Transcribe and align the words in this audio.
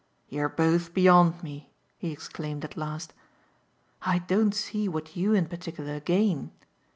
"You're 0.29 0.49
both 0.49 0.95
beyond 0.95 1.43
me!" 1.43 1.69
he 1.99 2.09
exclaimed 2.11 2.65
at 2.65 2.75
last. 2.75 3.13
"I 4.01 4.17
don't 4.17 4.55
see 4.55 4.89
what 4.89 5.15
you 5.15 5.35
in 5.35 5.45
particular 5.45 5.99
gain." 5.99 6.49